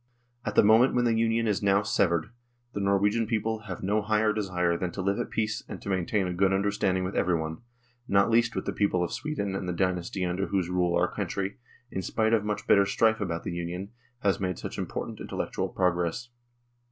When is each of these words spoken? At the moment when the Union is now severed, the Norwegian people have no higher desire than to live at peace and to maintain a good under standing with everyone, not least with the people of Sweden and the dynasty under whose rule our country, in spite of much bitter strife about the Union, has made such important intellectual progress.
At 0.43 0.55
the 0.55 0.63
moment 0.63 0.95
when 0.95 1.05
the 1.05 1.13
Union 1.13 1.45
is 1.45 1.61
now 1.61 1.83
severed, 1.83 2.31
the 2.73 2.79
Norwegian 2.79 3.27
people 3.27 3.59
have 3.69 3.83
no 3.83 4.01
higher 4.01 4.33
desire 4.33 4.75
than 4.75 4.89
to 4.93 5.01
live 5.03 5.19
at 5.19 5.29
peace 5.29 5.61
and 5.69 5.79
to 5.79 5.89
maintain 5.89 6.25
a 6.25 6.33
good 6.33 6.51
under 6.51 6.71
standing 6.71 7.03
with 7.03 7.15
everyone, 7.15 7.59
not 8.07 8.31
least 8.31 8.55
with 8.55 8.65
the 8.65 8.73
people 8.73 9.03
of 9.03 9.11
Sweden 9.13 9.53
and 9.55 9.69
the 9.69 9.73
dynasty 9.73 10.25
under 10.25 10.47
whose 10.47 10.69
rule 10.71 10.95
our 10.95 11.07
country, 11.07 11.57
in 11.91 12.01
spite 12.01 12.33
of 12.33 12.43
much 12.43 12.65
bitter 12.65 12.87
strife 12.87 13.21
about 13.21 13.43
the 13.43 13.53
Union, 13.53 13.91
has 14.21 14.39
made 14.39 14.57
such 14.57 14.79
important 14.79 15.19
intellectual 15.21 15.69
progress. 15.69 16.29